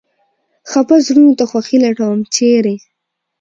خپه 0.71 0.95
زړونو 1.05 1.33
ته 1.39 1.45
خوښي 1.49 1.77
لټوم، 1.83 2.19
چېرې؟ 2.35 2.75